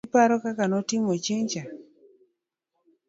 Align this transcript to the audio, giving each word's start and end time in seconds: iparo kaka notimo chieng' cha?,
iparo 0.07 0.33
kaka 0.43 0.63
notimo 0.71 1.11
chieng' 1.23 1.49
cha?, 1.51 1.63